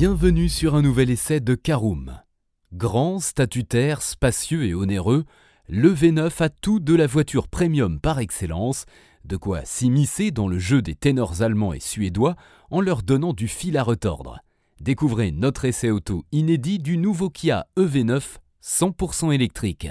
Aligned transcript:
Bienvenue 0.00 0.48
sur 0.48 0.76
un 0.76 0.80
nouvel 0.80 1.10
essai 1.10 1.40
de 1.40 1.54
Caroom. 1.54 2.22
Grand, 2.72 3.18
statutaire, 3.18 4.00
spacieux 4.00 4.64
et 4.64 4.72
onéreux, 4.72 5.26
le 5.68 5.92
V9 5.92 6.42
a 6.42 6.48
tout 6.48 6.80
de 6.80 6.94
la 6.94 7.06
voiture 7.06 7.48
premium 7.48 8.00
par 8.00 8.18
excellence, 8.18 8.86
de 9.26 9.36
quoi 9.36 9.62
s'immiscer 9.66 10.30
dans 10.30 10.48
le 10.48 10.58
jeu 10.58 10.80
des 10.80 10.94
ténors 10.94 11.42
allemands 11.42 11.74
et 11.74 11.80
suédois 11.80 12.36
en 12.70 12.80
leur 12.80 13.02
donnant 13.02 13.34
du 13.34 13.46
fil 13.46 13.76
à 13.76 13.82
retordre. 13.82 14.38
Découvrez 14.80 15.32
notre 15.32 15.66
essai 15.66 15.90
auto 15.90 16.24
inédit 16.32 16.78
du 16.78 16.96
nouveau 16.96 17.28
Kia 17.28 17.66
EV9 17.76 18.22
100% 18.64 19.34
électrique. 19.34 19.90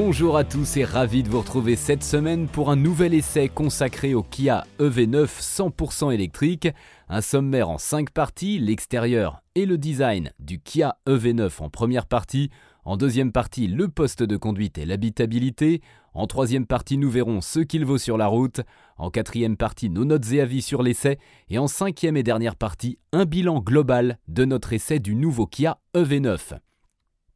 Bonjour 0.00 0.36
à 0.36 0.44
tous 0.44 0.76
et 0.76 0.84
ravi 0.84 1.24
de 1.24 1.28
vous 1.28 1.40
retrouver 1.40 1.74
cette 1.74 2.04
semaine 2.04 2.46
pour 2.46 2.70
un 2.70 2.76
nouvel 2.76 3.14
essai 3.14 3.48
consacré 3.48 4.14
au 4.14 4.22
Kia 4.22 4.64
EV9 4.78 5.26
100% 5.26 6.14
électrique, 6.14 6.68
un 7.08 7.20
sommaire 7.20 7.68
en 7.68 7.78
5 7.78 8.10
parties, 8.10 8.60
l'extérieur 8.60 9.42
et 9.56 9.66
le 9.66 9.76
design 9.76 10.30
du 10.38 10.60
Kia 10.60 10.98
EV9 11.08 11.50
en 11.60 11.68
première 11.68 12.06
partie, 12.06 12.48
en 12.84 12.96
deuxième 12.96 13.32
partie 13.32 13.66
le 13.66 13.88
poste 13.88 14.22
de 14.22 14.36
conduite 14.36 14.78
et 14.78 14.86
l'habitabilité, 14.86 15.82
en 16.14 16.28
troisième 16.28 16.66
partie 16.66 16.96
nous 16.96 17.10
verrons 17.10 17.40
ce 17.40 17.58
qu'il 17.58 17.84
vaut 17.84 17.98
sur 17.98 18.16
la 18.16 18.28
route, 18.28 18.60
en 18.98 19.10
quatrième 19.10 19.56
partie 19.56 19.90
nos 19.90 20.04
notes 20.04 20.30
et 20.30 20.40
avis 20.40 20.62
sur 20.62 20.84
l'essai, 20.84 21.18
et 21.48 21.58
en 21.58 21.66
cinquième 21.66 22.16
et 22.16 22.22
dernière 22.22 22.54
partie 22.54 23.00
un 23.12 23.24
bilan 23.24 23.58
global 23.58 24.20
de 24.28 24.44
notre 24.44 24.72
essai 24.74 25.00
du 25.00 25.16
nouveau 25.16 25.48
Kia 25.48 25.78
EV9. 25.96 26.60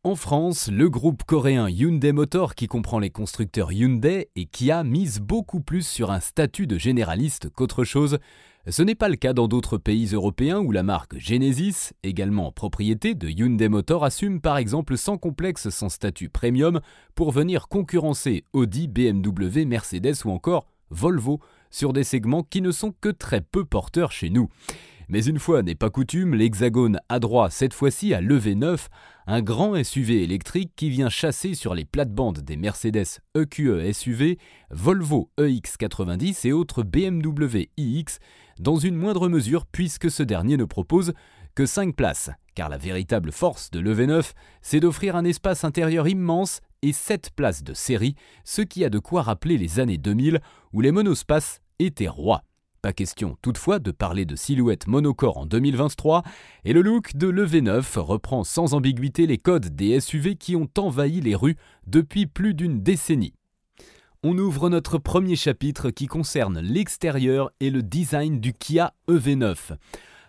En 0.05 0.17
France, 0.17 0.69
le 0.69 0.91
groupe 0.91 1.23
coréen 1.23 1.69
Hyundai 1.69 2.11
Motor, 2.11 2.57
qui 2.57 2.67
comprend 2.67 2.99
les 2.99 3.11
constructeurs 3.11 3.71
Hyundai 3.71 4.31
et 4.35 4.47
Kia, 4.47 4.83
mise 4.83 5.21
beaucoup 5.21 5.61
plus 5.61 5.87
sur 5.87 6.11
un 6.11 6.19
statut 6.19 6.67
de 6.67 6.77
généraliste 6.77 7.51
qu'autre 7.51 7.85
chose. 7.85 8.19
Ce 8.67 8.83
n'est 8.83 8.97
pas 8.97 9.09
le 9.09 9.15
cas 9.15 9.33
dans 9.33 9.47
d'autres 9.47 9.79
pays 9.79 10.07
européens 10.07 10.59
où 10.59 10.73
la 10.73 10.83
marque 10.83 11.17
Genesis, 11.19 11.93
également 12.03 12.51
propriété 12.51 13.15
de 13.15 13.29
Hyundai 13.29 13.69
Motor, 13.69 14.05
assume 14.05 14.41
par 14.41 14.57
exemple 14.57 14.99
sans 14.99 15.19
complexe 15.19 15.71
son 15.71 15.89
statut 15.89 16.29
premium 16.29 16.81
pour 17.15 17.31
venir 17.31 17.69
concurrencer 17.69 18.43
Audi, 18.53 18.89
BMW, 18.89 19.67
Mercedes 19.67 20.25
ou 20.25 20.31
encore 20.31 20.67
Volvo 20.91 21.39
sur 21.71 21.93
des 21.93 22.05
segments 22.05 22.43
qui 22.43 22.61
ne 22.61 22.73
sont 22.73 22.93
que 23.01 23.09
très 23.09 23.41
peu 23.41 23.65
porteurs 23.65 24.11
chez 24.11 24.31
nous. 24.31 24.49
Mais 25.09 25.25
une 25.25 25.39
fois 25.39 25.63
n'est 25.63 25.75
pas 25.75 25.91
coutume, 25.91 26.35
l'Hexagone 26.35 27.01
a 27.09 27.19
droit 27.19 27.51
cette 27.51 27.75
fois-ci 27.75 28.15
à 28.15 28.21
l'EV9, 28.21 28.87
un 29.27 29.43
grand 29.43 29.83
SUV 29.83 30.23
électrique 30.23 30.73
qui 30.77 30.91
vient 30.91 31.09
chasser 31.09 31.55
sur 31.55 31.75
les 31.75 31.85
plates-bandes 31.85 32.41
des 32.41 32.57
Mercedes 32.57 33.21
EQE 33.37 33.93
SUV, 33.93 34.39
Volvo 34.71 35.31
EX90 35.39 36.47
et 36.47 36.53
autres 36.53 36.83
BMW 36.83 37.69
iX, 37.77 38.19
dans 38.59 38.77
une 38.77 38.97
moindre 38.97 39.29
mesure 39.29 39.67
puisque 39.67 40.11
ce 40.11 40.23
dernier 40.23 40.57
ne 40.57 40.65
propose 40.65 41.13
que 41.55 41.67
5 41.67 41.95
places, 41.95 42.31
car 42.55 42.69
la 42.69 42.79
véritable 42.79 43.33
force 43.33 43.71
de 43.71 43.81
l'EV9, 43.81 44.33
c'est 44.63 44.81
d'offrir 44.81 45.17
un 45.17 45.25
espace 45.25 45.65
intérieur 45.65 46.09
immense 46.09 46.61
et 46.83 46.93
7 46.93 47.31
places 47.37 47.63
de 47.63 47.75
série, 47.75 48.15
ce 48.45 48.63
qui 48.63 48.85
a 48.85 48.91
de 48.91 48.99
quoi 48.99 49.23
rappeler 49.23 49.59
les 49.59 49.79
années 49.79 49.99
2000 49.99 50.41
où 50.73 50.81
les 50.81 50.93
monospaces 50.93 51.61
étaient 51.79 52.09
rois. 52.09 52.43
Pas 52.83 52.93
question 52.93 53.37
toutefois 53.43 53.79
de 53.79 53.93
parler 53.93 54.25
de 54.25 54.35
silhouette 54.35 54.89
monocore 54.89 55.39
en 55.39 55.47
2023, 55.47 56.25
et 56.65 56.73
le 56.73 56.83
look 56.83 57.15
de 57.15 57.29
l'EV9 57.29 58.01
reprend 58.01 58.43
sans 58.43 58.75
ambiguïté 58.75 59.29
les 59.29 59.39
codes 59.39 59.77
des 59.77 60.01
SUV 60.01 60.35
qui 60.35 60.57
ont 60.57 60.69
envahi 60.77 61.21
les 61.21 61.37
rues 61.37 61.55
depuis 61.87 62.27
plus 62.27 62.55
d'une 62.55 62.83
décennie. 62.83 63.35
On 64.25 64.37
ouvre 64.37 64.69
notre 64.69 64.99
premier 64.99 65.37
chapitre 65.37 65.91
qui 65.91 66.09
concerne 66.09 66.59
l'extérieur 66.59 67.53
et 67.61 67.71
le 67.71 67.85
design 67.85 68.41
du 68.41 68.53
Kia 68.53 68.95
EV9. 69.09 69.77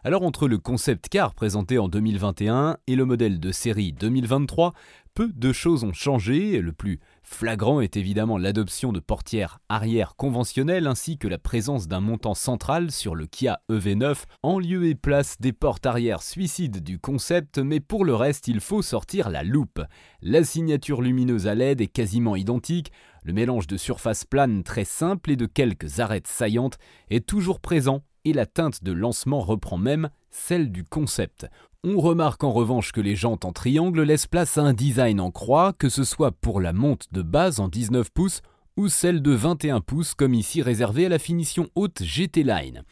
Alors 0.03 0.21
entre 0.21 0.47
le 0.47 0.59
concept 0.59 1.07
car 1.09 1.33
présenté 1.33 1.79
en 1.79 1.87
2021 1.87 2.77
et 2.87 2.95
le 2.95 3.05
modèle 3.05 3.39
de 3.39 3.51
série 3.51 3.93
2023, 3.93 4.73
peu 5.13 5.31
de 5.33 5.53
choses 5.53 5.83
ont 5.83 5.93
changé. 5.93 6.59
Le 6.61 6.71
plus 6.71 6.99
flagrant 7.21 7.81
est 7.81 7.97
évidemment 7.97 8.37
l'adoption 8.37 8.91
de 8.91 8.99
portières 8.99 9.59
arrière 9.69 10.15
conventionnelles 10.15 10.87
ainsi 10.87 11.17
que 11.17 11.27
la 11.27 11.37
présence 11.37 11.87
d'un 11.87 11.99
montant 11.99 12.33
central 12.33 12.91
sur 12.91 13.15
le 13.15 13.25
Kia 13.25 13.61
EV9 13.69 14.23
en 14.41 14.59
lieu 14.59 14.85
et 14.85 14.95
place 14.95 15.37
des 15.39 15.53
portes 15.53 15.85
arrière 15.85 16.21
suicides 16.21 16.83
du 16.83 16.99
concept, 16.99 17.59
mais 17.59 17.79
pour 17.79 18.05
le 18.05 18.15
reste 18.15 18.47
il 18.47 18.59
faut 18.59 18.81
sortir 18.81 19.29
la 19.29 19.43
loupe. 19.43 19.81
La 20.21 20.43
signature 20.43 21.01
lumineuse 21.01 21.47
à 21.47 21.55
LED 21.55 21.81
est 21.81 21.87
quasiment 21.87 22.35
identique, 22.35 22.91
le 23.23 23.33
mélange 23.33 23.67
de 23.67 23.77
surface 23.77 24.25
plane 24.25 24.63
très 24.63 24.85
simple 24.85 25.31
et 25.31 25.35
de 25.35 25.45
quelques 25.45 25.99
arêtes 25.99 26.27
saillantes 26.27 26.77
est 27.09 27.25
toujours 27.25 27.59
présent 27.59 28.03
et 28.25 28.33
la 28.33 28.45
teinte 28.45 28.83
de 28.83 28.91
lancement 28.91 29.41
reprend 29.41 29.77
même 29.77 30.09
celle 30.33 30.71
du 30.71 30.83
concept. 30.83 31.47
On 31.83 31.99
remarque 31.99 32.43
en 32.43 32.51
revanche 32.51 32.91
que 32.91 33.01
les 33.01 33.15
jantes 33.15 33.45
en 33.45 33.51
triangle 33.51 34.01
laissent 34.01 34.27
place 34.27 34.57
à 34.57 34.63
un 34.63 34.73
design 34.73 35.19
en 35.19 35.31
croix, 35.31 35.73
que 35.73 35.89
ce 35.89 36.03
soit 36.03 36.31
pour 36.31 36.59
la 36.59 36.73
monte 36.73 37.07
de 37.11 37.21
base 37.21 37.59
en 37.59 37.67
19 37.67 38.09
pouces 38.11 38.41
ou 38.77 38.87
celle 38.87 39.21
de 39.21 39.31
21 39.31 39.81
pouces 39.81 40.15
comme 40.15 40.33
ici 40.33 40.61
réservée 40.61 41.05
à 41.05 41.09
la 41.09 41.19
finition 41.19 41.67
haute 41.75 42.01
GT 42.01 42.43
Line. 42.43 42.83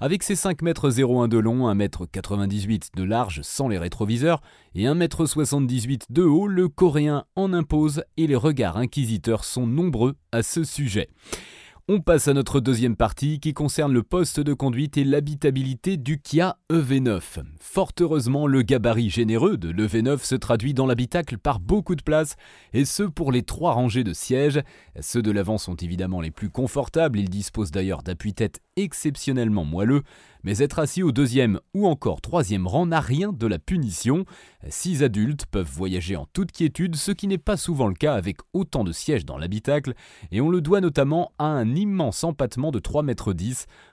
Avec 0.00 0.22
ses 0.22 0.34
5,01 0.34 1.24
m 1.24 1.28
de 1.28 1.38
long, 1.38 1.72
1,98 1.72 2.72
m 2.72 2.78
de 2.96 3.02
large 3.02 3.40
sans 3.42 3.68
les 3.68 3.78
rétroviseurs 3.78 4.40
et 4.74 4.84
1,78 4.84 5.90
m 5.90 5.98
de 6.10 6.22
haut, 6.22 6.46
le 6.46 6.68
coréen 6.68 7.24
en 7.36 7.52
impose 7.52 8.02
et 8.16 8.26
les 8.26 8.36
regards 8.36 8.76
inquisiteurs 8.76 9.44
sont 9.44 9.66
nombreux 9.66 10.14
à 10.32 10.42
ce 10.42 10.64
sujet. 10.64 11.08
On 11.90 12.00
passe 12.02 12.28
à 12.28 12.34
notre 12.34 12.60
deuxième 12.60 12.96
partie 12.96 13.40
qui 13.40 13.54
concerne 13.54 13.94
le 13.94 14.02
poste 14.02 14.40
de 14.40 14.52
conduite 14.52 14.98
et 14.98 15.04
l'habitabilité 15.04 15.96
du 15.96 16.20
Kia 16.20 16.58
EV9. 16.70 17.22
Fort 17.58 17.92
heureusement, 17.98 18.46
le 18.46 18.60
gabarit 18.60 19.08
généreux 19.08 19.56
de 19.56 19.70
l'EV9 19.70 20.22
se 20.22 20.34
traduit 20.34 20.74
dans 20.74 20.84
l'habitacle 20.84 21.38
par 21.38 21.60
beaucoup 21.60 21.94
de 21.94 22.02
place, 22.02 22.36
et 22.74 22.84
ce 22.84 23.04
pour 23.04 23.32
les 23.32 23.42
trois 23.42 23.72
rangées 23.72 24.04
de 24.04 24.12
sièges. 24.12 24.60
Ceux 25.00 25.22
de 25.22 25.30
l'avant 25.30 25.56
sont 25.56 25.76
évidemment 25.76 26.20
les 26.20 26.30
plus 26.30 26.50
confortables, 26.50 27.18
ils 27.18 27.30
disposent 27.30 27.70
d'ailleurs 27.70 28.02
d'appuis-tête 28.02 28.60
exceptionnellement 28.76 29.64
moelleux, 29.64 30.02
mais 30.48 30.60
être 30.60 30.78
assis 30.78 31.02
au 31.02 31.12
deuxième 31.12 31.60
ou 31.74 31.86
encore 31.86 32.22
troisième 32.22 32.66
rang 32.66 32.86
n'a 32.86 33.02
rien 33.02 33.34
de 33.34 33.46
la 33.46 33.58
punition. 33.58 34.24
Six 34.70 35.02
adultes 35.02 35.44
peuvent 35.44 35.70
voyager 35.70 36.16
en 36.16 36.24
toute 36.32 36.52
quiétude, 36.52 36.96
ce 36.96 37.12
qui 37.12 37.26
n'est 37.26 37.36
pas 37.36 37.58
souvent 37.58 37.86
le 37.86 37.92
cas 37.92 38.14
avec 38.14 38.38
autant 38.54 38.82
de 38.82 38.90
sièges 38.90 39.26
dans 39.26 39.36
l'habitacle, 39.36 39.92
et 40.30 40.40
on 40.40 40.48
le 40.48 40.62
doit 40.62 40.80
notamment 40.80 41.32
à 41.38 41.44
un 41.44 41.74
immense 41.74 42.24
empattement 42.24 42.70
de 42.70 42.78
3,10 42.78 43.04
mètres, 43.04 43.34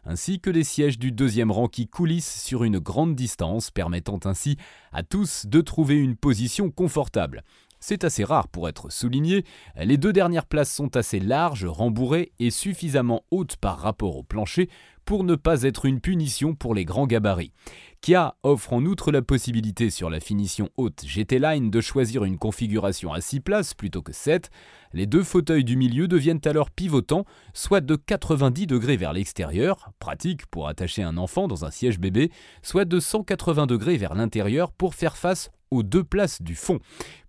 ainsi 0.06 0.40
que 0.40 0.50
les 0.50 0.64
sièges 0.64 0.98
du 0.98 1.12
deuxième 1.12 1.52
rang 1.52 1.68
qui 1.68 1.90
coulissent 1.90 2.42
sur 2.42 2.64
une 2.64 2.80
grande 2.80 3.16
distance, 3.16 3.70
permettant 3.70 4.22
ainsi 4.24 4.56
à 4.94 5.04
tous 5.04 5.48
de 5.48 5.60
trouver 5.60 5.98
une 5.98 6.16
position 6.16 6.72
confortable. 6.72 7.44
C'est 7.88 8.04
assez 8.04 8.24
rare 8.24 8.48
pour 8.48 8.68
être 8.68 8.90
souligné, 8.90 9.46
les 9.76 9.98
deux 9.98 10.14
dernières 10.14 10.48
places 10.48 10.74
sont 10.74 10.96
assez 10.96 11.20
larges, 11.20 11.66
rembourrées 11.66 12.32
et 12.40 12.50
suffisamment 12.50 13.24
hautes 13.30 13.58
par 13.58 13.78
rapport 13.78 14.18
au 14.18 14.24
plancher 14.24 14.70
pour 15.06 15.24
ne 15.24 15.36
pas 15.36 15.64
être 15.64 15.86
une 15.86 16.02
punition 16.02 16.56
pour 16.56 16.76
les 16.76 16.84
grands 16.84 17.08
gabarits. 17.08 17.54
Kia 18.02 18.36
offre 18.44 18.74
en 18.74 18.86
outre 18.86 19.12
la 19.12 19.22
possibilité 19.22 19.90
sur 19.90 20.10
la 20.10 20.20
finition 20.20 20.70
haute 20.78 21.04
GT 21.06 21.40
Line 21.40 21.72
de 21.72 21.82
choisir 21.82 22.24
une 22.24 22.38
configuration 22.38 23.14
à 23.14 23.22
6 23.22 23.40
places 23.40 23.74
plutôt 23.74 24.02
que 24.02 24.14
7. 24.14 24.52
Les 24.94 25.08
deux 25.08 25.24
fauteuils 25.24 25.64
du 25.64 25.76
milieu 25.76 26.08
deviennent 26.08 26.42
alors 26.46 26.70
pivotants, 26.70 27.26
soit 27.54 27.82
de 27.82 27.96
90 27.96 28.68
degrés 28.68 28.98
vers 28.98 29.14
l'extérieur, 29.14 29.92
pratique 30.00 30.46
pour 30.48 30.68
attacher 30.68 31.02
un 31.02 31.18
enfant 31.18 31.48
dans 31.48 31.66
un 31.66 31.72
siège 31.72 32.00
bébé, 32.00 32.32
soit 32.62 32.86
de 32.86 33.00
180 33.00 33.66
degrés 33.66 33.98
vers 33.98 34.14
l'intérieur 34.14 34.72
pour 34.72 34.94
faire 34.94 35.18
face 35.18 35.50
aux 35.72 35.84
deux 35.84 36.04
places 36.04 36.42
du 36.42 36.56
fond. 36.56 36.80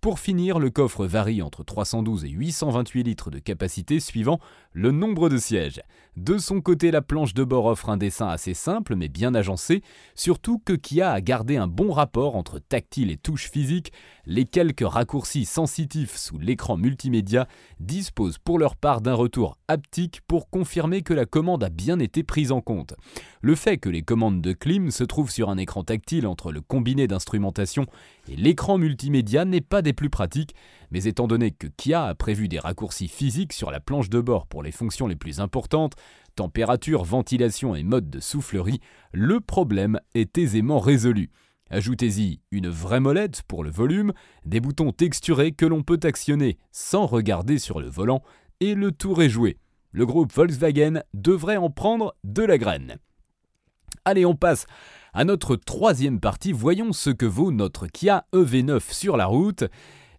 Pour 0.06 0.20
finir, 0.20 0.60
le 0.60 0.70
coffre 0.70 1.04
varie 1.04 1.42
entre 1.42 1.64
312 1.64 2.26
et 2.26 2.28
828 2.28 3.02
litres 3.02 3.30
de 3.32 3.40
capacité 3.40 3.98
suivant 3.98 4.38
le 4.70 4.92
nombre 4.92 5.28
de 5.28 5.36
sièges. 5.36 5.80
De 6.16 6.38
son 6.38 6.60
côté, 6.60 6.92
la 6.92 7.02
planche 7.02 7.34
de 7.34 7.42
bord 7.42 7.64
offre 7.64 7.90
un 7.90 7.96
dessin 7.96 8.28
assez 8.28 8.54
simple 8.54 8.94
mais 8.94 9.08
bien 9.08 9.34
agencé, 9.34 9.82
surtout 10.14 10.60
que 10.64 10.74
Kia 10.74 11.10
a 11.10 11.20
gardé 11.20 11.56
un 11.56 11.66
bon 11.66 11.90
rapport 11.90 12.36
entre 12.36 12.60
tactile 12.60 13.10
et 13.10 13.16
touche 13.16 13.50
physique. 13.50 13.92
Les 14.26 14.44
quelques 14.44 14.86
raccourcis 14.86 15.44
sensitifs 15.44 16.16
sous 16.16 16.38
l'écran 16.38 16.76
multimédia 16.76 17.48
disposent 17.80 18.38
pour 18.38 18.60
leur 18.60 18.76
part 18.76 19.00
d'un 19.00 19.14
retour 19.14 19.58
haptique 19.66 20.20
pour 20.28 20.50
confirmer 20.50 21.02
que 21.02 21.14
la 21.14 21.26
commande 21.26 21.64
a 21.64 21.68
bien 21.68 21.98
été 21.98 22.22
prise 22.22 22.52
en 22.52 22.60
compte. 22.60 22.94
Le 23.40 23.56
fait 23.56 23.78
que 23.78 23.88
les 23.88 24.02
commandes 24.02 24.40
de 24.40 24.52
clim 24.52 24.90
se 24.90 25.04
trouvent 25.04 25.30
sur 25.30 25.50
un 25.50 25.58
écran 25.58 25.82
tactile 25.82 26.26
entre 26.28 26.52
le 26.52 26.60
combiné 26.60 27.08
d'instrumentation 27.08 27.86
et 28.28 28.36
l'écran 28.36 28.78
multimédia 28.78 29.44
n'est 29.44 29.60
pas 29.60 29.82
des 29.82 29.92
plus 29.96 30.10
pratiques, 30.10 30.54
mais 30.92 31.04
étant 31.04 31.26
donné 31.26 31.50
que 31.50 31.66
Kia 31.66 32.04
a 32.04 32.14
prévu 32.14 32.46
des 32.46 32.60
raccourcis 32.60 33.08
physiques 33.08 33.52
sur 33.52 33.72
la 33.72 33.80
planche 33.80 34.10
de 34.10 34.20
bord 34.20 34.46
pour 34.46 34.62
les 34.62 34.70
fonctions 34.70 35.08
les 35.08 35.16
plus 35.16 35.40
importantes, 35.40 35.94
température, 36.36 37.02
ventilation 37.02 37.74
et 37.74 37.82
mode 37.82 38.08
de 38.08 38.20
soufflerie, 38.20 38.80
le 39.12 39.40
problème 39.40 39.98
est 40.14 40.38
aisément 40.38 40.78
résolu. 40.78 41.30
Ajoutez-y 41.68 42.40
une 42.52 42.68
vraie 42.68 43.00
molette 43.00 43.42
pour 43.48 43.64
le 43.64 43.70
volume, 43.70 44.12
des 44.44 44.60
boutons 44.60 44.92
texturés 44.92 45.50
que 45.50 45.66
l'on 45.66 45.82
peut 45.82 45.98
actionner 46.04 46.58
sans 46.70 47.06
regarder 47.06 47.58
sur 47.58 47.80
le 47.80 47.88
volant, 47.88 48.22
et 48.60 48.76
le 48.76 48.92
tour 48.92 49.20
est 49.20 49.28
joué. 49.28 49.58
Le 49.90 50.06
groupe 50.06 50.32
Volkswagen 50.32 51.02
devrait 51.14 51.56
en 51.56 51.70
prendre 51.70 52.14
de 52.22 52.42
la 52.42 52.58
graine. 52.58 52.98
Allez, 54.04 54.24
on 54.24 54.36
passe 54.36 54.66
à 55.16 55.24
notre 55.24 55.56
troisième 55.56 56.20
partie. 56.20 56.52
Voyons 56.52 56.92
ce 56.92 57.08
que 57.08 57.24
vaut 57.24 57.50
notre 57.50 57.86
Kia 57.86 58.26
EV9 58.34 58.92
sur 58.92 59.16
la 59.16 59.24
route. 59.24 59.64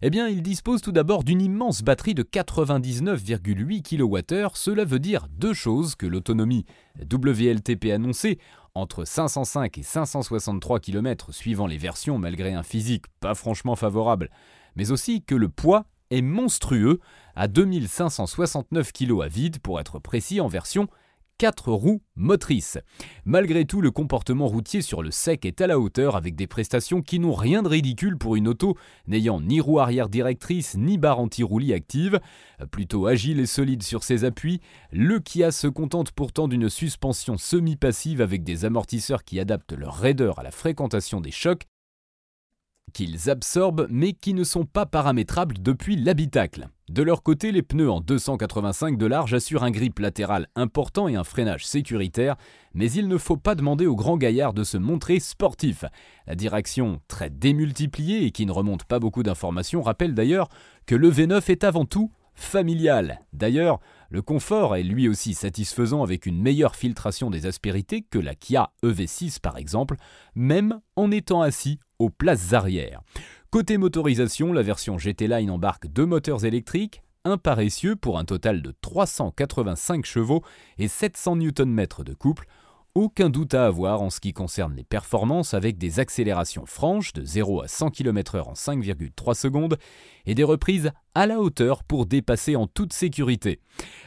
Eh 0.02 0.10
bien, 0.10 0.26
il 0.26 0.42
dispose 0.42 0.82
tout 0.82 0.90
d'abord 0.90 1.22
d'une 1.22 1.40
immense 1.40 1.82
batterie 1.82 2.14
de 2.14 2.24
99,8 2.24 3.82
kWh. 3.82 4.48
Cela 4.54 4.84
veut 4.84 4.98
dire 4.98 5.28
deux 5.30 5.54
choses 5.54 5.94
que 5.94 6.06
l'autonomie 6.06 6.66
WLTP 7.00 7.92
annoncée 7.92 8.40
entre 8.74 9.04
505 9.04 9.78
et 9.78 9.82
563 9.84 10.80
km 10.80 11.32
suivant 11.32 11.68
les 11.68 11.78
versions 11.78 12.18
malgré 12.18 12.52
un 12.52 12.64
physique 12.64 13.04
pas 13.20 13.36
franchement 13.36 13.76
favorable, 13.76 14.30
mais 14.74 14.90
aussi 14.90 15.22
que 15.22 15.36
le 15.36 15.48
poids 15.48 15.86
est 16.10 16.22
monstrueux 16.22 16.98
à 17.36 17.46
2569 17.46 18.92
kg 18.92 19.22
à 19.22 19.28
vide 19.28 19.60
pour 19.60 19.78
être 19.78 20.00
précis 20.00 20.40
en 20.40 20.48
version 20.48 20.88
4 21.38 21.70
roues 21.72 22.02
motrices. 22.16 22.78
Malgré 23.24 23.64
tout, 23.64 23.80
le 23.80 23.92
comportement 23.92 24.48
routier 24.48 24.82
sur 24.82 25.02
le 25.02 25.12
sec 25.12 25.46
est 25.46 25.60
à 25.60 25.68
la 25.68 25.78
hauteur 25.78 26.16
avec 26.16 26.34
des 26.34 26.48
prestations 26.48 27.00
qui 27.00 27.20
n'ont 27.20 27.32
rien 27.32 27.62
de 27.62 27.68
ridicule 27.68 28.18
pour 28.18 28.34
une 28.34 28.48
auto 28.48 28.76
n'ayant 29.06 29.40
ni 29.40 29.60
roue 29.60 29.78
arrière 29.78 30.08
directrice 30.08 30.76
ni 30.76 30.98
barre 30.98 31.20
anti-roulis 31.20 31.72
active. 31.72 32.20
Plutôt 32.72 33.06
agile 33.06 33.38
et 33.38 33.46
solide 33.46 33.84
sur 33.84 34.02
ses 34.02 34.24
appuis, 34.24 34.60
le 34.90 35.20
Kia 35.20 35.52
se 35.52 35.68
contente 35.68 36.10
pourtant 36.10 36.48
d'une 36.48 36.68
suspension 36.68 37.38
semi-passive 37.38 38.20
avec 38.20 38.42
des 38.42 38.64
amortisseurs 38.64 39.22
qui 39.22 39.38
adaptent 39.38 39.72
leur 39.72 39.94
raideur 39.94 40.40
à 40.40 40.42
la 40.42 40.50
fréquentation 40.50 41.20
des 41.20 41.30
chocs 41.30 41.64
qu'ils 42.92 43.30
absorbent 43.30 43.86
mais 43.90 44.12
qui 44.12 44.34
ne 44.34 44.44
sont 44.44 44.64
pas 44.64 44.86
paramétrables 44.86 45.56
depuis 45.60 45.96
l'habitacle. 45.96 46.68
De 46.88 47.02
leur 47.02 47.22
côté, 47.22 47.52
les 47.52 47.62
pneus 47.62 47.90
en 47.90 48.00
285 48.00 48.96
de 48.96 49.06
large 49.06 49.34
assurent 49.34 49.62
un 49.62 49.70
grip 49.70 49.98
latéral 49.98 50.48
important 50.54 51.06
et 51.06 51.16
un 51.16 51.24
freinage 51.24 51.66
sécuritaire, 51.66 52.36
mais 52.72 52.90
il 52.90 53.08
ne 53.08 53.18
faut 53.18 53.36
pas 53.36 53.54
demander 53.54 53.86
aux 53.86 53.96
grands 53.96 54.16
gaillards 54.16 54.54
de 54.54 54.64
se 54.64 54.78
montrer 54.78 55.20
sportifs. 55.20 55.84
La 56.26 56.34
direction, 56.34 57.00
très 57.06 57.28
démultipliée 57.28 58.24
et 58.24 58.30
qui 58.30 58.46
ne 58.46 58.52
remonte 58.52 58.84
pas 58.84 59.00
beaucoup 59.00 59.22
d'informations, 59.22 59.82
rappelle 59.82 60.14
d'ailleurs 60.14 60.48
que 60.86 60.94
le 60.94 61.10
V9 61.10 61.50
est 61.50 61.64
avant 61.64 61.84
tout 61.84 62.10
familial. 62.38 63.20
D'ailleurs, 63.32 63.80
le 64.10 64.22
confort 64.22 64.76
est 64.76 64.82
lui 64.82 65.08
aussi 65.08 65.34
satisfaisant 65.34 66.02
avec 66.02 66.24
une 66.24 66.40
meilleure 66.40 66.76
filtration 66.76 67.28
des 67.28 67.44
aspérités 67.44 68.02
que 68.02 68.18
la 68.18 68.34
Kia 68.34 68.70
EV6 68.82 69.40
par 69.40 69.58
exemple, 69.58 69.96
même 70.34 70.80
en 70.96 71.10
étant 71.10 71.42
assis 71.42 71.80
aux 71.98 72.10
places 72.10 72.52
arrière. 72.52 73.00
Côté 73.50 73.78
motorisation, 73.78 74.52
la 74.52 74.62
version 74.62 74.98
GT 74.98 75.26
Line 75.26 75.50
embarque 75.50 75.86
deux 75.86 76.06
moteurs 76.06 76.44
électriques, 76.44 77.02
un 77.24 77.38
paressieux 77.38 77.96
pour 77.96 78.18
un 78.18 78.24
total 78.24 78.62
de 78.62 78.74
385 78.80 80.04
chevaux 80.04 80.42
et 80.78 80.88
700 80.88 81.36
Nm 81.36 81.86
de 82.04 82.14
couple, 82.14 82.46
aucun 82.94 83.30
doute 83.30 83.54
à 83.54 83.66
avoir 83.66 84.02
en 84.02 84.10
ce 84.10 84.18
qui 84.18 84.32
concerne 84.32 84.74
les 84.74 84.84
performances 84.84 85.54
avec 85.54 85.78
des 85.78 86.00
accélérations 86.00 86.66
franches 86.66 87.12
de 87.12 87.24
0 87.24 87.62
à 87.62 87.68
100 87.68 87.90
km/h 87.90 88.42
en 88.42 88.54
5,3 88.54 89.34
secondes 89.34 89.78
et 90.26 90.34
des 90.34 90.44
reprises 90.44 90.90
à 91.14 91.26
la 91.26 91.38
hauteur 91.38 91.84
pour 91.84 92.06
dépasser 92.06 92.56
en 92.56 92.66
toute 92.66 92.92
sécurité. 92.92 93.60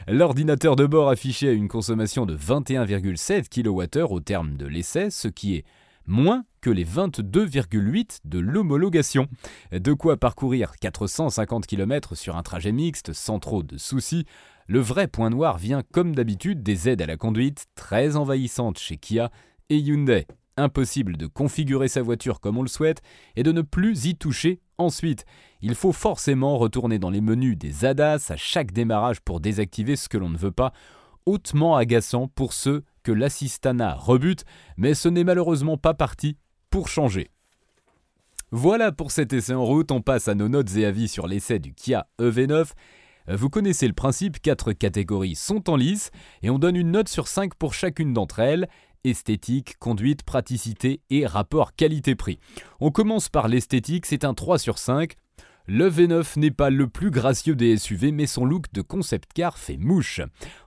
L'ordinateur 0.08 0.76
de 0.76 0.86
bord 0.86 1.08
affichait 1.08 1.54
une 1.54 1.68
consommation 1.68 2.26
de 2.26 2.36
21,7 2.36 3.48
kWh 3.48 4.12
au 4.12 4.20
terme 4.20 4.56
de 4.56 4.66
l'essai, 4.66 5.10
ce 5.10 5.28
qui 5.28 5.56
est 5.56 5.64
moins 6.06 6.44
que 6.62 6.70
les 6.70 6.86
22,8 6.86 8.20
de 8.24 8.38
l'homologation. 8.38 9.26
De 9.72 9.92
quoi 9.92 10.16
parcourir 10.16 10.72
450 10.80 11.66
km 11.66 12.14
sur 12.14 12.36
un 12.36 12.42
trajet 12.42 12.72
mixte 12.72 13.12
sans 13.12 13.40
trop 13.40 13.62
de 13.62 13.76
soucis. 13.76 14.24
Le 14.68 14.78
vrai 14.78 15.08
point 15.08 15.28
noir 15.28 15.58
vient 15.58 15.82
comme 15.92 16.14
d'habitude 16.14 16.62
des 16.62 16.88
aides 16.88 17.02
à 17.02 17.06
la 17.06 17.16
conduite 17.16 17.66
très 17.74 18.16
envahissantes 18.16 18.78
chez 18.78 18.96
Kia 18.96 19.30
et 19.68 19.76
Hyundai. 19.76 20.26
Impossible 20.56 21.16
de 21.16 21.26
configurer 21.26 21.88
sa 21.88 22.00
voiture 22.00 22.38
comme 22.38 22.58
on 22.58 22.62
le 22.62 22.68
souhaite 22.68 23.02
et 23.34 23.42
de 23.42 23.52
ne 23.52 23.62
plus 23.62 24.06
y 24.06 24.14
toucher 24.14 24.60
ensuite. 24.78 25.24
Il 25.62 25.74
faut 25.74 25.92
forcément 25.92 26.58
retourner 26.58 27.00
dans 27.00 27.10
les 27.10 27.20
menus 27.20 27.58
des 27.58 27.84
ADAS 27.84 28.26
à 28.30 28.36
chaque 28.36 28.70
démarrage 28.70 29.20
pour 29.20 29.40
désactiver 29.40 29.96
ce 29.96 30.08
que 30.08 30.18
l'on 30.18 30.28
ne 30.28 30.38
veut 30.38 30.52
pas, 30.52 30.72
hautement 31.26 31.74
agaçant 31.74 32.28
pour 32.28 32.52
ceux 32.52 32.84
que 33.02 33.12
l'assistana 33.12 33.94
rebute, 33.94 34.44
mais 34.76 34.94
ce 34.94 35.08
n'est 35.08 35.24
malheureusement 35.24 35.76
pas 35.76 35.94
parti 35.94 36.36
pour 36.72 36.88
changer. 36.88 37.30
Voilà 38.50 38.92
pour 38.92 39.10
cet 39.10 39.32
essai 39.34 39.52
en 39.52 39.64
route, 39.64 39.92
on 39.92 40.00
passe 40.00 40.26
à 40.26 40.34
nos 40.34 40.48
notes 40.48 40.74
et 40.76 40.86
avis 40.86 41.06
sur 41.06 41.26
l'essai 41.26 41.58
du 41.58 41.74
Kia 41.74 42.06
EV9. 42.18 42.70
Vous 43.28 43.50
connaissez 43.50 43.86
le 43.86 43.92
principe, 43.92 44.40
quatre 44.40 44.72
catégories 44.72 45.36
sont 45.36 45.70
en 45.70 45.76
lice 45.76 46.10
et 46.42 46.48
on 46.48 46.58
donne 46.58 46.76
une 46.76 46.90
note 46.90 47.08
sur 47.08 47.28
5 47.28 47.54
pour 47.54 47.74
chacune 47.74 48.14
d'entre 48.14 48.40
elles 48.40 48.68
esthétique, 49.04 49.78
conduite, 49.78 50.22
praticité 50.22 51.00
et 51.10 51.26
rapport 51.26 51.74
qualité-prix. 51.74 52.38
On 52.80 52.90
commence 52.90 53.28
par 53.28 53.48
l'esthétique, 53.48 54.06
c'est 54.06 54.24
un 54.24 54.32
3 54.32 54.58
sur 54.58 54.78
5. 54.78 55.16
Le 55.66 55.88
V9 55.88 56.40
n'est 56.40 56.50
pas 56.50 56.70
le 56.70 56.88
plus 56.88 57.10
gracieux 57.10 57.54
des 57.54 57.76
SUV, 57.76 58.10
mais 58.10 58.26
son 58.26 58.44
look 58.44 58.72
de 58.72 58.82
concept 58.82 59.30
car 59.32 59.58
fait 59.58 59.76
mouche. 59.76 60.20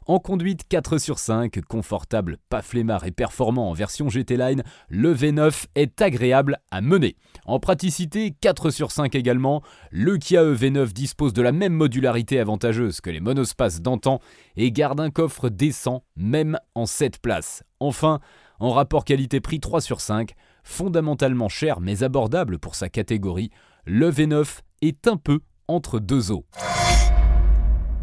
En 0.05 0.19
conduite 0.19 0.67
4 0.69 0.99
sur 0.99 1.19
5, 1.19 1.59
confortable, 1.67 2.37
pas 2.49 2.61
flemmard 2.61 3.05
et 3.05 3.11
performant 3.11 3.69
en 3.69 3.73
version 3.73 4.07
GT 4.07 4.37
Line, 4.37 4.63
le 4.87 5.13
V9 5.13 5.65
est 5.75 6.01
agréable 6.01 6.59
à 6.71 6.79
mener. 6.79 7.17
En 7.45 7.59
praticité 7.59 8.33
4 8.39 8.69
sur 8.69 8.91
5 8.91 9.15
également, 9.15 9.61
le 9.91 10.17
Kia 10.17 10.43
EV9 10.43 10.93
dispose 10.93 11.33
de 11.33 11.41
la 11.41 11.51
même 11.51 11.73
modularité 11.73 12.39
avantageuse 12.39 13.01
que 13.01 13.09
les 13.09 13.19
monospaces 13.19 13.81
d'antan 13.81 14.21
et 14.55 14.71
garde 14.71 15.01
un 15.01 15.09
coffre 15.09 15.49
décent 15.49 16.05
même 16.15 16.57
en 16.73 16.85
7 16.85 17.19
places. 17.19 17.63
Enfin, 17.81 18.21
en 18.59 18.71
rapport 18.71 19.03
qualité-prix 19.03 19.59
3 19.59 19.81
sur 19.81 19.99
5, 19.99 20.35
fondamentalement 20.63 21.49
cher 21.49 21.81
mais 21.81 22.03
abordable 22.03 22.59
pour 22.59 22.75
sa 22.75 22.87
catégorie, 22.87 23.51
le 23.85 24.09
V9 24.09 24.61
est 24.87 25.07
un 25.07 25.17
peu 25.17 25.39
entre 25.67 25.99
deux 25.99 26.31
eaux. 26.31 26.45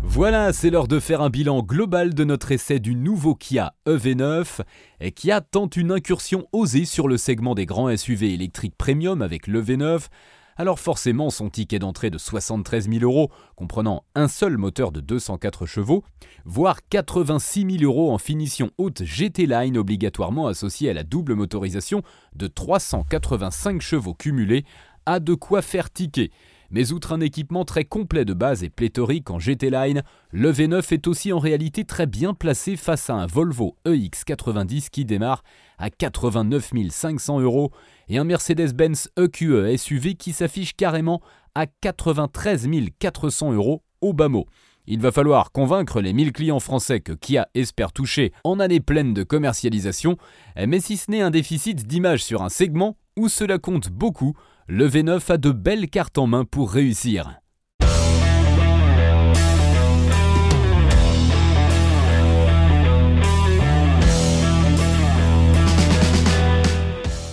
Voilà, 0.05 0.53
c'est 0.53 0.69
l'heure 0.69 0.89
de 0.89 1.01
faire 1.01 1.23
un 1.23 1.31
bilan 1.31 1.63
global 1.63 2.13
de 2.13 2.25
notre 2.25 2.53
essai 2.53 2.81
du 2.81 2.95
nouveau 2.95 3.35
Kia 3.35 3.73
EV9, 3.87 4.61
et 5.01 5.13
Kia 5.13 5.41
tente 5.41 5.77
une 5.77 5.93
incursion 5.93 6.47
osée 6.53 6.85
sur 6.85 7.09
le 7.09 7.17
segment 7.17 7.55
des 7.55 7.67
grands 7.67 7.97
SUV 7.97 8.35
électriques 8.35 8.77
premium 8.77 9.23
avec 9.23 9.47
le 9.47 9.63
V9. 9.63 10.09
Alors 10.57 10.79
forcément, 10.79 11.31
son 11.31 11.49
ticket 11.49 11.79
d'entrée 11.79 12.11
de 12.11 12.19
73 12.19 12.91
000 12.91 13.05
euros, 13.05 13.31
comprenant 13.57 14.05
un 14.15 14.29
seul 14.29 14.59
moteur 14.59 14.93
de 14.93 15.01
204 15.01 15.65
chevaux, 15.67 16.05
voire 16.45 16.81
86 16.91 17.79
000 17.79 17.85
euros 17.85 18.13
en 18.13 18.19
finition 18.19 18.71
haute 18.77 19.05
GT 19.05 19.47
Line 19.47 19.79
obligatoirement 19.79 20.47
associée 20.47 20.91
à 20.91 20.95
la 20.95 21.05
double 21.05 21.35
motorisation 21.35 22.03
de 22.37 22.49
385 22.49 23.81
chevaux 23.81 24.15
cumulés, 24.15 24.65
a 25.07 25.21
de 25.21 25.35
quoi 25.35 25.63
faire 25.63 25.91
ticker. 25.91 26.31
Mais 26.73 26.91
outre 26.93 27.13
un 27.13 27.21
équipement 27.21 27.67
très 27.67 27.85
complet 27.85 28.25
de 28.25 28.33
base 28.33 28.65
et 28.65 28.71
pléthorique 28.71 29.31
en 29.31 29.39
GT 29.39 29.69
Line, 29.69 30.03
le 30.31 30.51
V9 30.51 30.95
est 30.95 31.07
aussi 31.07 31.31
en 31.31 31.39
réalité 31.39 31.85
très 31.85 32.07
bien 32.07 32.33
placé 32.33 32.77
face 32.77 33.11
à 33.11 33.15
un 33.15 33.27
Volvo 33.27 33.77
EX90 33.85 34.89
qui 34.89 35.05
démarre 35.05 35.45
à 35.77 35.91
89 35.91 36.73
500 36.89 37.41
euros 37.41 37.73
et 38.09 38.17
un 38.17 38.25
Mercedes-Benz 38.25 39.11
EQE 39.19 39.77
SUV 39.77 40.15
qui 40.15 40.33
s'affiche 40.33 40.75
carrément 40.75 41.21
à 41.55 41.67
93 41.67 42.67
400 42.99 43.53
euros 43.53 43.83
au 44.01 44.15
bas 44.15 44.29
mot. 44.29 44.47
Il 44.87 45.01
va 45.01 45.13
falloir 45.13 45.53
convaincre 45.53 46.01
les 46.01 46.15
1000 46.15 46.33
clients 46.33 46.59
français 46.59 47.01
que 47.01 47.13
Kia 47.13 47.49
espère 47.55 47.93
toucher 47.93 48.33
en 48.45 48.59
année 48.59 48.81
pleine 48.81 49.13
de 49.13 49.23
commercialisation, 49.23 50.17
mais 50.57 50.81
si 50.81 50.97
ce 50.97 51.11
n'est 51.11 51.21
un 51.21 51.31
déficit 51.31 51.87
d'image 51.87 52.25
sur 52.25 52.43
un 52.43 52.49
segment, 52.49 52.97
où 53.17 53.29
cela 53.29 53.59
compte 53.59 53.91
beaucoup, 53.91 54.35
le 54.69 54.89
V9 54.89 55.33
a 55.33 55.37
de 55.37 55.51
belles 55.51 55.89
cartes 55.89 56.19
en 56.19 56.27
main 56.27 56.45
pour 56.45 56.71
réussir. 56.71 57.43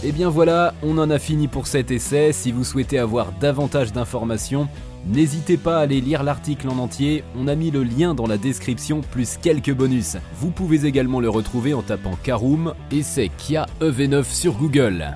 Et 0.02 0.12
eh 0.12 0.12
bien 0.12 0.30
voilà, 0.30 0.74
on 0.82 0.98
en 0.98 1.12
a 1.12 1.20
fini 1.20 1.48
pour 1.48 1.68
cet 1.68 1.92
essai. 1.92 2.32
Si 2.32 2.52
vous 2.52 2.64
souhaitez 2.64 2.98
avoir 2.98 3.32
davantage 3.34 3.94
d'informations, 3.94 4.68
n'hésitez 5.06 5.56
pas 5.56 5.78
à 5.78 5.82
aller 5.82 6.02
lire 6.02 6.24
l'article 6.24 6.68
en 6.68 6.80
entier. 6.80 7.24
On 7.36 7.48
a 7.48 7.54
mis 7.54 7.70
le 7.70 7.84
lien 7.84 8.16
dans 8.16 8.26
la 8.26 8.38
description 8.38 9.02
plus 9.02 9.38
quelques 9.38 9.74
bonus. 9.74 10.18
Vous 10.40 10.50
pouvez 10.50 10.88
également 10.88 11.20
le 11.20 11.30
retrouver 11.30 11.76
en 11.76 11.84
tapant 11.84 12.18
Karoom 12.24 12.74
essai 12.92 13.30
Kia 13.38 13.68
EV9 13.82 14.24
sur 14.24 14.54
Google. 14.54 15.16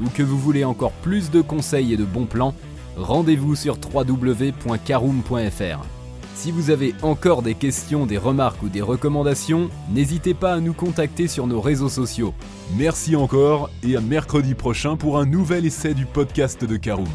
ou 0.00 0.08
que 0.08 0.22
vous 0.22 0.38
voulez 0.38 0.64
encore 0.64 0.92
plus 0.92 1.30
de 1.30 1.40
conseils 1.40 1.92
et 1.92 1.96
de 1.96 2.04
bons 2.04 2.26
plans, 2.26 2.54
rendez-vous 2.96 3.54
sur 3.54 3.78
www.caroom.fr. 3.92 5.86
Si 6.34 6.50
vous 6.50 6.70
avez 6.70 6.94
encore 7.02 7.42
des 7.42 7.54
questions, 7.54 8.04
des 8.04 8.18
remarques 8.18 8.62
ou 8.62 8.68
des 8.68 8.82
recommandations, 8.82 9.70
n'hésitez 9.90 10.34
pas 10.34 10.52
à 10.52 10.60
nous 10.60 10.74
contacter 10.74 11.28
sur 11.28 11.46
nos 11.46 11.62
réseaux 11.62 11.88
sociaux. 11.88 12.34
Merci 12.76 13.16
encore 13.16 13.70
et 13.82 13.96
à 13.96 14.02
mercredi 14.02 14.54
prochain 14.54 14.96
pour 14.96 15.18
un 15.18 15.24
nouvel 15.24 15.64
essai 15.64 15.94
du 15.94 16.04
podcast 16.04 16.62
de 16.64 16.76
Caroom. 16.76 17.08